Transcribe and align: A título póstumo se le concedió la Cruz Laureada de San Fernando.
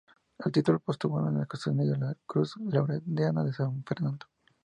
A 0.45 0.47
título 0.55 0.83
póstumo 0.85 1.15
se 1.23 1.31
le 1.31 1.45
concedió 1.45 1.95
la 1.95 2.15
Cruz 2.25 2.55
Laureada 2.57 3.43
de 3.43 3.53
San 3.53 3.83
Fernando. 3.83 4.25